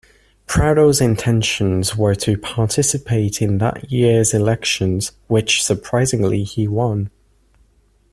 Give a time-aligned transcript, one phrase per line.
[0.47, 7.11] Prado's intentions were to participate in that year's elections which, surprisingly, he won.